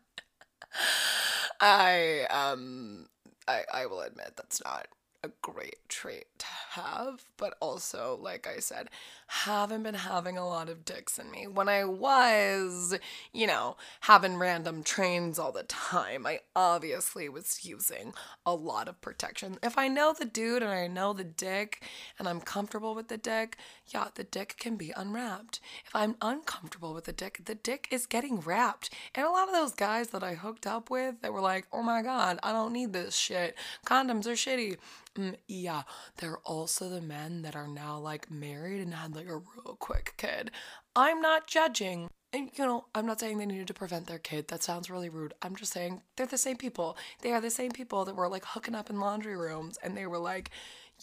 I 1.61 2.27
um 2.31 3.07
I 3.47 3.63
I 3.73 3.87
will 3.87 4.01
admit 4.01 4.33
that's 4.37 4.63
not 4.65 4.89
a 5.23 5.31
great 5.43 5.77
trait 5.89 6.27
to 6.39 6.47
have, 6.71 7.25
but 7.37 7.55
also, 7.61 8.19
like 8.21 8.47
I 8.47 8.61
said, 8.61 8.89
haven't 9.27 9.83
been 9.83 9.95
having 9.95 10.39
a 10.39 10.47
lot 10.47 10.69
of 10.69 10.85
dicks 10.85 11.19
in 11.19 11.31
me. 11.31 11.47
When 11.47 11.69
I 11.69 11.85
was, 11.85 12.99
you 13.33 13.47
know, 13.47 13.77
having 14.01 14.37
random 14.37 14.83
trains 14.83 15.39
all 15.39 15.53
the 15.53 15.63
time, 15.65 16.27
I 16.27 16.41
obviously 16.57 17.29
was 17.29 17.65
using 17.65 18.15
a 18.47 18.55
lot 18.55 18.89
of 18.89 19.01
protection. 19.01 19.59
If 19.63 19.77
I 19.77 19.89
know 19.89 20.15
the 20.19 20.25
dude 20.25 20.63
and 20.63 20.73
I 20.73 20.87
know 20.87 21.13
the 21.13 21.25
dick 21.25 21.85
and 22.19 22.27
I'm 22.27 22.41
comfortable 22.41 22.95
with 22.95 23.09
the 23.09 23.19
dick, 23.19 23.57
yeah, 23.89 24.09
the 24.15 24.25
dick 24.25 24.57
can 24.59 24.77
be 24.77 24.93
unwrapped. 24.97 25.61
If 25.87 25.95
I'm 25.95 26.17
uncomfortable 26.23 26.95
with 26.95 27.05
the 27.05 27.13
dick, 27.13 27.43
the 27.45 27.55
dick 27.55 27.89
is 27.91 28.07
getting 28.07 28.41
wrapped. 28.41 28.91
And 29.15 29.27
a 29.27 29.31
lot 29.31 29.49
of 29.49 29.55
those 29.55 29.75
guys 29.75 30.09
that 30.09 30.25
I 30.25 30.35
hooked 30.35 30.67
up 30.67 30.91
with, 30.91 31.21
they 31.21 31.31
were 31.31 31.41
like, 31.41 31.67
oh 31.73 31.83
my 31.83 32.03
God, 32.03 32.39
I 32.43 32.53
don't 32.53 32.73
need 32.73 32.93
this 32.93 33.17
shit. 33.17 33.57
Condoms 33.85 34.27
are 34.27 34.31
shitty. 34.31 34.77
Mm, 35.17 35.37
yeah, 35.49 35.83
they're 36.19 36.39
also 36.39 36.89
the 36.89 37.01
men 37.01 37.43
that 37.43 37.57
are 37.57 37.67
now 37.67 37.99
like 37.99 38.31
married 38.31 38.81
and 38.81 38.95
had 38.95 39.15
like 39.17 39.29
a 39.29 39.39
real 39.39 39.77
quick 39.79 40.15
kid. 40.17 40.51
I'm 40.95 41.21
not 41.21 41.47
judging. 41.47 42.09
And 42.33 42.51
you 42.57 42.65
know, 42.65 42.87
I'm 42.95 43.07
not 43.07 43.19
saying 43.19 43.39
they 43.39 43.47
needed 43.47 43.67
to 43.69 43.75
prevent 43.75 44.07
their 44.07 44.21
kid. 44.21 44.49
That 44.49 44.63
sounds 44.63 44.89
really 44.89 45.09
rude. 45.09 45.35
I'm 45.43 45.57
just 45.57 45.73
saying 45.73 46.03
they're 46.17 46.27
the 46.27 46.39
same 46.39 46.57
people. 46.57 46.97
They 47.23 47.33
are 47.33 47.41
the 47.41 47.51
same 47.51 47.73
people 47.73 48.05
that 48.05 48.15
were 48.15 48.29
like 48.29 48.45
hooking 48.45 48.77
up 48.77 48.89
in 48.89 49.01
laundry 49.01 49.37
rooms 49.37 49.79
and 49.83 49.97
they 49.97 50.07
were 50.07 50.19
like, 50.19 50.51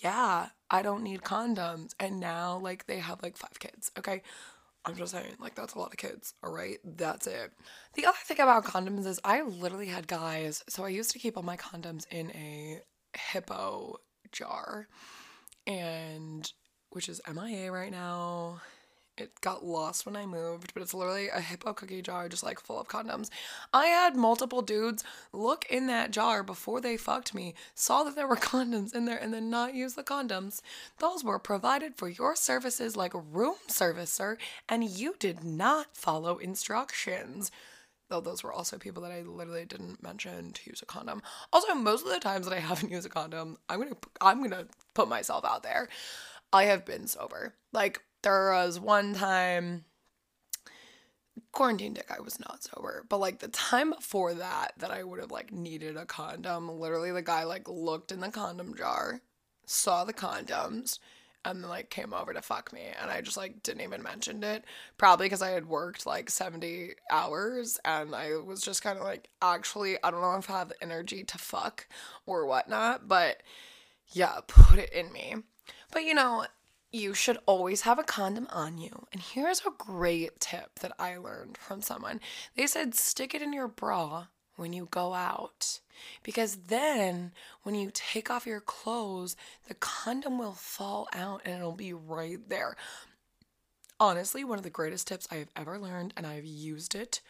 yeah, 0.02 0.48
I 0.72 0.82
don't 0.82 1.04
need 1.04 1.24
condoms. 1.24 1.94
And 2.00 2.20
now 2.20 2.58
like 2.60 2.86
they 2.88 3.00
have 3.00 3.22
like 3.22 3.36
five 3.38 3.60
kids. 3.60 3.92
Okay. 3.98 4.22
I'm 4.86 4.96
just 4.96 5.12
saying, 5.12 5.34
like, 5.38 5.54
that's 5.54 5.74
a 5.74 5.80
lot 5.80 5.92
of 5.92 5.98
kids, 5.98 6.34
all 6.42 6.54
right? 6.54 6.78
That's 6.86 7.28
it. 7.28 7.52
The 7.96 8.06
other 8.06 8.18
thing 8.24 8.40
about 8.40 8.64
condoms 8.64 9.06
is 9.06 9.20
I 9.22 9.42
literally 9.42 9.88
had 9.88 10.08
guys, 10.08 10.64
so 10.70 10.86
I 10.86 10.88
used 10.88 11.12
to 11.12 11.20
keep 11.20 11.36
all 11.36 11.44
my 11.44 11.58
condoms 11.58 12.08
in 12.10 12.32
a 12.32 12.80
hippo 13.16 14.00
jar 14.32 14.88
and 15.66 16.52
which 16.90 17.10
is 17.10 17.22
MIA 17.32 17.72
right 17.72 17.92
now. 17.92 18.62
It 19.18 19.42
got 19.42 19.66
lost 19.66 20.06
when 20.06 20.16
I 20.16 20.28
moved, 20.28 20.76
but 20.76 20.84
it's 20.84 20.94
literally 20.94 21.28
a 21.28 21.42
hippo 21.42 21.74
cookie 21.74 22.04
jar 22.04 22.30
just 22.30 22.44
like 22.44 22.60
full 22.60 22.80
of 22.80 22.88
condoms. 22.88 23.30
I 23.74 23.88
had 23.88 24.16
multiple 24.16 24.62
dudes 24.62 25.04
look 25.34 25.66
in 25.72 25.88
that 25.88 26.12
jar 26.12 26.44
before 26.44 26.82
they 26.82 26.98
fucked 26.98 27.34
me, 27.34 27.56
saw 27.74 28.04
that 28.04 28.16
there 28.16 28.28
were 28.28 28.36
condoms 28.38 28.94
in 28.94 29.06
there, 29.06 29.18
and 29.18 29.34
then 29.34 29.50
not 29.50 29.74
use 29.74 29.96
the 29.96 30.04
condoms. 30.04 30.62
Those 31.00 31.24
were 31.24 31.40
provided 31.40 31.96
for 31.96 32.08
your 32.08 32.36
services 32.36 32.96
like 32.96 33.14
room 33.16 33.56
service, 33.68 34.14
sir, 34.14 34.38
and 34.70 34.84
you 34.84 35.16
did 35.18 35.44
not 35.44 35.98
follow 35.98 36.38
instructions 36.38 37.50
though 38.10 38.22
those 38.22 38.44
were 38.44 38.54
also 38.54 38.78
people 38.78 39.04
that 39.04 39.12
I 39.12 39.22
literally 39.22 39.66
didn't 39.66 40.02
mention 40.02 40.54
to 40.54 40.70
use 40.70 40.82
a 40.82 40.86
condom. 40.86 41.22
Also, 41.52 41.74
most 41.76 42.06
of 42.06 42.12
the 42.12 42.20
times 42.20 42.48
that 42.48 42.56
I 42.56 42.60
haven't 42.62 42.92
used 42.92 43.06
a 43.06 43.10
condom, 43.10 43.58
I'm 43.70 43.80
gonna 43.80 43.98
I'm 44.22 44.42
gonna 44.42 44.68
put 44.94 45.08
myself 45.10 45.46
out 45.46 45.64
there. 45.64 45.88
I 46.54 46.64
have 46.66 46.86
been 46.86 47.08
sober. 47.08 47.56
Like 47.74 48.02
there 48.24 48.52
was 48.52 48.80
one 48.80 49.14
time 49.14 49.86
quarantine 51.52 51.94
dick 51.94 52.12
I 52.16 52.22
was 52.22 52.40
not 52.40 52.64
sober. 52.64 53.06
But 53.08 53.20
like 53.20 53.40
the 53.40 53.48
time 53.50 53.92
before 53.92 54.34
that 54.36 54.74
that 54.78 54.92
I 54.92 55.04
would 55.04 55.20
have 55.20 55.32
like 55.32 55.52
needed 55.52 55.98
a 55.98 56.06
condom, 56.06 56.70
literally 56.80 57.12
the 57.12 57.22
guy 57.22 57.44
like 57.44 57.68
looked 57.68 58.12
in 58.12 58.20
the 58.20 58.30
condom 58.30 58.76
jar, 58.76 59.22
saw 59.66 60.04
the 60.04 60.14
condoms, 60.14 61.00
and 61.48 61.64
then 61.64 61.70
like 61.70 61.90
came 61.90 62.14
over 62.14 62.34
to 62.34 62.42
fuck 62.42 62.74
me 62.74 62.82
and 63.02 63.10
I 63.10 63.22
just 63.22 63.38
like 63.38 63.64
didn't 63.64 63.82
even 63.82 64.04
mention 64.04 64.44
it. 64.44 64.66
Probably 64.98 65.26
because 65.26 65.42
I 65.42 65.52
had 65.52 65.68
worked 65.68 66.06
like 66.06 66.30
70 66.30 66.94
hours 67.10 67.80
and 67.86 68.14
I 68.14 68.38
was 68.38 68.62
just 68.62 68.84
kind 68.84 68.98
of 68.98 69.04
like 69.04 69.30
actually 69.42 69.98
I 70.04 70.12
don't 70.12 70.22
know 70.22 70.36
if 70.36 70.50
I 70.50 70.60
have 70.60 70.70
the 70.70 70.84
energy 70.84 71.24
to 71.24 71.38
fuck 71.38 71.88
or 72.26 72.46
whatnot, 72.46 73.08
but 73.08 73.42
yeah, 74.10 74.40
put 74.48 74.80
it 74.80 74.94
in 74.94 75.12
me. 75.12 75.36
But 75.92 76.04
you 76.04 76.14
know, 76.14 76.46
you 76.92 77.14
should 77.14 77.38
always 77.46 77.82
have 77.82 78.00
a 78.00 78.04
condom 78.04 78.48
on 78.52 78.78
you. 78.78 79.08
And 79.12 79.22
here's 79.22 79.62
a 79.62 79.72
great 79.78 80.40
tip 80.40 80.80
that 80.80 80.94
I 81.00 81.18
learned 81.18 81.58
from 81.58 81.82
someone. 81.82 82.20
They 82.56 82.68
said 82.68 82.96
stick 82.96 83.34
it 83.36 83.42
in 83.42 83.54
your 83.54 83.68
bra 83.68 84.28
when 84.58 84.74
you 84.74 84.88
go 84.92 85.14
out. 85.14 85.80
Because 86.22 86.58
then 86.68 87.32
when 87.64 87.74
you 87.74 87.90
take 87.94 88.30
off 88.30 88.46
your 88.46 88.60
clothes, 88.60 89.36
the 89.68 89.74
condom 89.74 90.38
will 90.38 90.54
fall 90.54 91.08
out 91.14 91.42
and 91.46 91.56
it'll 91.56 91.72
be 91.72 91.94
right 91.94 92.38
there. 92.50 92.76
Honestly, 94.00 94.44
one 94.44 94.58
of 94.58 94.64
the 94.64 94.70
greatest 94.70 95.08
tips 95.08 95.28
I 95.32 95.36
have 95.36 95.50
ever 95.56 95.80
learned, 95.80 96.14
and 96.16 96.28
I've 96.28 96.46
used 96.46 96.94
it 96.94 97.22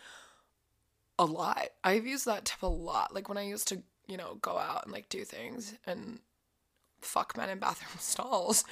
a 1.17 1.24
lot. 1.24 1.69
I've 1.84 2.05
used 2.05 2.25
that 2.25 2.43
tip 2.43 2.62
a 2.62 2.67
lot. 2.67 3.13
Like 3.13 3.29
when 3.29 3.38
I 3.38 3.43
used 3.43 3.69
to, 3.69 3.84
you 4.07 4.17
know, 4.17 4.36
go 4.41 4.57
out 4.57 4.84
and 4.84 4.91
like 4.91 5.07
do 5.07 5.24
things 5.24 5.75
and 5.86 6.19
fuck 7.00 7.38
men 7.38 7.50
in 7.50 7.60
bathroom 7.60 7.91
stalls 8.00 8.65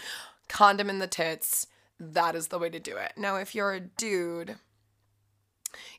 condom 0.48 0.90
in 0.90 1.00
the 1.00 1.08
tits. 1.08 1.68
That 2.00 2.36
is 2.36 2.50
the 2.50 2.60
way 2.60 2.70
to 2.70 2.80
do 2.80 2.98
it. 2.98 3.14
Now, 3.18 3.38
if 3.38 3.56
you're 3.56 3.74
a 3.74 3.80
dude, 3.80 4.56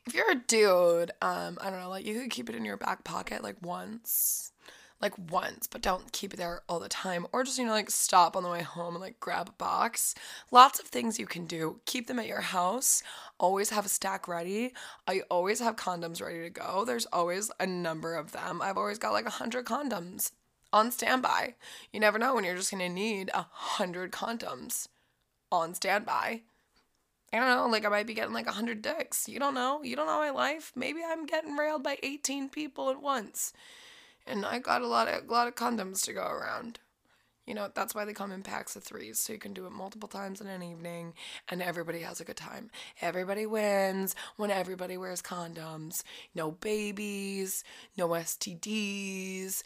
if 0.05 0.13
you're 0.13 0.31
a 0.31 0.35
dude, 0.35 1.11
um, 1.21 1.57
I 1.61 1.69
don't 1.69 1.79
know, 1.79 1.89
like 1.89 2.05
you 2.05 2.19
could 2.19 2.31
keep 2.31 2.49
it 2.49 2.55
in 2.55 2.65
your 2.65 2.77
back 2.77 3.03
pocket 3.03 3.43
like 3.43 3.57
once, 3.61 4.51
like 5.01 5.13
once, 5.31 5.67
but 5.67 5.81
don't 5.81 6.11
keep 6.11 6.33
it 6.33 6.37
there 6.37 6.61
all 6.67 6.79
the 6.79 6.89
time. 6.89 7.27
Or 7.31 7.43
just, 7.43 7.57
you 7.57 7.65
know, 7.65 7.71
like 7.71 7.91
stop 7.91 8.35
on 8.35 8.43
the 8.43 8.49
way 8.49 8.63
home 8.63 8.95
and 8.95 9.01
like 9.01 9.19
grab 9.19 9.49
a 9.49 9.51
box. 9.53 10.15
Lots 10.51 10.79
of 10.79 10.87
things 10.87 11.19
you 11.19 11.27
can 11.27 11.45
do. 11.45 11.79
Keep 11.85 12.07
them 12.07 12.19
at 12.19 12.27
your 12.27 12.41
house. 12.41 13.03
Always 13.39 13.69
have 13.69 13.85
a 13.85 13.89
stack 13.89 14.27
ready. 14.27 14.73
I 15.07 15.21
always 15.29 15.59
have 15.59 15.75
condoms 15.75 16.21
ready 16.21 16.41
to 16.41 16.49
go. 16.49 16.83
There's 16.85 17.05
always 17.07 17.51
a 17.59 17.67
number 17.67 18.15
of 18.15 18.31
them. 18.31 18.61
I've 18.61 18.77
always 18.77 18.97
got 18.97 19.13
like 19.13 19.27
a 19.27 19.31
hundred 19.31 19.65
condoms 19.65 20.31
on 20.73 20.91
standby. 20.91 21.55
You 21.93 21.99
never 21.99 22.17
know 22.17 22.35
when 22.35 22.43
you're 22.43 22.55
just 22.55 22.71
gonna 22.71 22.89
need 22.89 23.29
a 23.33 23.45
hundred 23.51 24.11
condoms 24.11 24.87
on 25.51 25.73
standby. 25.73 26.41
I 27.33 27.39
don't 27.39 27.47
know, 27.47 27.67
like 27.67 27.85
I 27.85 27.89
might 27.89 28.07
be 28.07 28.13
getting 28.13 28.33
like 28.33 28.47
a 28.47 28.53
hundred 28.53 28.81
dicks. 28.81 29.27
You 29.27 29.39
don't 29.39 29.53
know. 29.53 29.83
You 29.83 29.95
don't 29.95 30.07
know 30.07 30.19
my 30.19 30.29
life. 30.29 30.71
Maybe 30.75 31.01
I'm 31.05 31.25
getting 31.25 31.55
railed 31.55 31.83
by 31.83 31.97
18 32.01 32.49
people 32.49 32.89
at 32.89 33.01
once. 33.01 33.51
And 34.25 34.45
I 34.45 34.59
got 34.59 34.81
a 34.81 34.87
lot 34.87 35.07
of 35.07 35.27
a 35.27 35.31
lot 35.31 35.47
of 35.47 35.55
condoms 35.55 36.03
to 36.03 36.13
go 36.13 36.25
around. 36.25 36.79
You 37.45 37.53
know, 37.53 37.69
that's 37.73 37.95
why 37.95 38.03
they 38.03 38.13
come 38.13 38.33
in 38.33 38.43
packs 38.43 38.75
of 38.75 38.83
threes, 38.83 39.19
so 39.21 39.31
you 39.31 39.39
can 39.39 39.53
do 39.53 39.65
it 39.65 39.71
multiple 39.71 40.09
times 40.09 40.41
in 40.41 40.47
an 40.47 40.61
evening 40.61 41.13
and 41.47 41.61
everybody 41.61 41.99
has 41.99 42.19
a 42.19 42.25
good 42.25 42.35
time. 42.35 42.69
Everybody 43.01 43.45
wins 43.45 44.15
when 44.35 44.51
everybody 44.51 44.97
wears 44.97 45.21
condoms. 45.21 46.03
No 46.35 46.51
babies, 46.51 47.63
no 47.95 48.09
STDs 48.09 49.63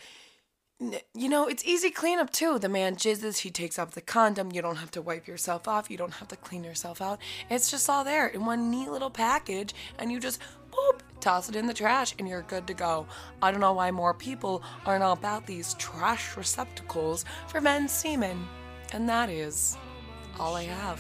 you 1.13 1.29
know, 1.29 1.47
it's 1.47 1.63
easy 1.63 1.91
cleanup 1.91 2.31
too. 2.31 2.57
The 2.57 2.69
man 2.69 2.95
jizzes, 2.95 3.39
he 3.39 3.51
takes 3.51 3.77
off 3.77 3.91
the 3.91 4.01
condom. 4.01 4.51
You 4.51 4.61
don't 4.61 4.77
have 4.77 4.91
to 4.91 5.01
wipe 5.01 5.27
yourself 5.27 5.67
off. 5.67 5.91
You 5.91 5.97
don't 5.97 6.13
have 6.15 6.27
to 6.29 6.35
clean 6.35 6.63
yourself 6.63 7.01
out. 7.01 7.19
It's 7.49 7.69
just 7.69 7.89
all 7.89 8.03
there 8.03 8.27
in 8.27 8.45
one 8.45 8.71
neat 8.71 8.89
little 8.89 9.11
package, 9.11 9.75
and 9.99 10.11
you 10.11 10.19
just 10.19 10.41
boop, 10.71 11.01
toss 11.19 11.49
it 11.49 11.55
in 11.55 11.67
the 11.67 11.73
trash, 11.73 12.15
and 12.17 12.27
you're 12.27 12.41
good 12.43 12.65
to 12.67 12.73
go. 12.73 13.05
I 13.41 13.51
don't 13.51 13.61
know 13.61 13.73
why 13.73 13.91
more 13.91 14.13
people 14.13 14.63
aren't 14.85 15.03
all 15.03 15.13
about 15.13 15.45
these 15.45 15.75
trash 15.75 16.35
receptacles 16.35 17.25
for 17.47 17.61
men's 17.61 17.91
semen. 17.91 18.47
And 18.93 19.07
that 19.07 19.29
is 19.29 19.77
all 20.39 20.55
I 20.55 20.63
have. 20.63 20.99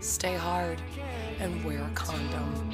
Stay 0.00 0.34
hard 0.34 0.80
and 1.40 1.64
wear 1.64 1.82
a 1.82 1.90
condom. 1.94 2.72